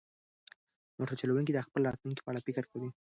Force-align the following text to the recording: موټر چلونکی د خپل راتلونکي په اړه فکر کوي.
موټر 0.97 1.15
چلونکی 1.21 1.51
د 1.53 1.59
خپل 1.67 1.81
راتلونکي 1.89 2.21
په 2.23 2.29
اړه 2.31 2.45
فکر 2.47 2.63
کوي. 2.71 2.89